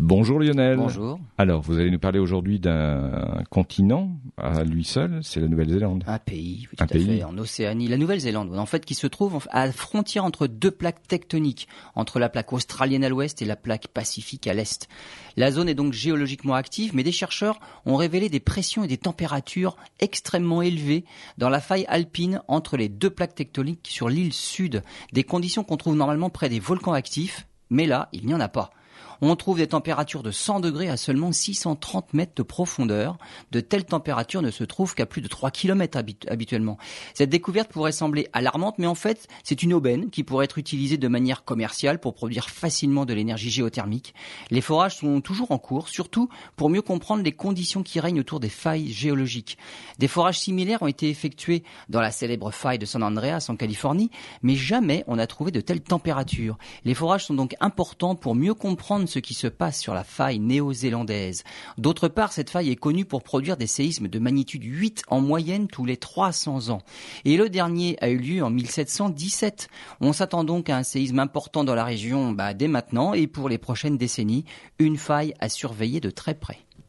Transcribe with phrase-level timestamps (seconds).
[0.00, 0.76] Bonjour Lionel.
[0.76, 1.20] Bonjour.
[1.38, 6.02] Alors, vous allez nous parler aujourd'hui d'un continent à lui seul, c'est la Nouvelle-Zélande.
[6.08, 7.18] Un pays, tout Un à pays.
[7.18, 7.86] fait, en Océanie.
[7.86, 12.18] La Nouvelle-Zélande, en fait, qui se trouve à la frontière entre deux plaques tectoniques, entre
[12.18, 14.88] la plaque australienne à l'ouest et la plaque pacifique à l'est.
[15.36, 18.98] La zone est donc géologiquement active, mais des chercheurs ont révélé des pressions et des
[18.98, 21.04] températures extrêmement élevées
[21.38, 24.82] dans la faille alpine entre les deux plaques tectoniques sur l'île sud.
[25.12, 28.48] Des conditions qu'on trouve normalement près des volcans actifs, mais là, il n'y en a
[28.48, 28.72] pas.
[29.20, 33.18] On trouve des températures de 100 degrés à seulement 630 mètres de profondeur.
[33.52, 36.78] De telles températures ne se trouvent qu'à plus de 3 km habituellement.
[37.14, 40.98] Cette découverte pourrait sembler alarmante, mais en fait, c'est une aubaine qui pourrait être utilisée
[40.98, 44.14] de manière commerciale pour produire facilement de l'énergie géothermique.
[44.50, 48.40] Les forages sont toujours en cours, surtout pour mieux comprendre les conditions qui règnent autour
[48.40, 49.58] des failles géologiques.
[49.98, 54.10] Des forages similaires ont été effectués dans la célèbre faille de San Andreas en Californie,
[54.42, 56.58] mais jamais on n'a trouvé de telles températures.
[56.84, 58.54] Les forages sont donc importants pour mieux
[59.06, 61.44] ce qui se passe sur la faille néo-zélandaise.
[61.78, 65.68] D'autre part, cette faille est connue pour produire des séismes de magnitude 8 en moyenne
[65.68, 66.82] tous les 300 ans.
[67.24, 69.68] Et le dernier a eu lieu en 1717.
[70.00, 73.48] On s'attend donc à un séisme important dans la région bah, dès maintenant et pour
[73.48, 74.44] les prochaines décennies,
[74.78, 76.58] une faille à surveiller de très près.